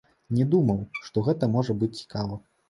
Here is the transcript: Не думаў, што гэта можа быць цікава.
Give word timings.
Не 0.37 0.45
думаў, 0.53 0.79
што 1.09 1.23
гэта 1.27 1.51
можа 1.57 1.77
быць 1.83 1.91
цікава. 2.01 2.43